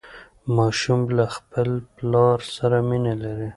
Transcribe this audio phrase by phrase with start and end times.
[0.55, 3.49] ماشوم له خپل پلار سره مینه لري.